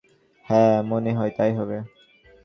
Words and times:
হ্যাঁ, 0.45 0.75
মনে 0.83 1.11
হয় 1.13 1.31
তাই 1.37 1.51
হবে। 1.53 1.77